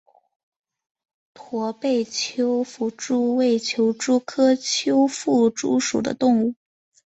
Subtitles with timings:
[1.35, 6.55] 驼背丘腹蛛为球蛛科丘腹蛛属的动物。